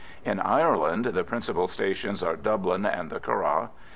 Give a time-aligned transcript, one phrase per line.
[0.25, 3.69] In Ireland the principal stations are Dublin and the Curragh.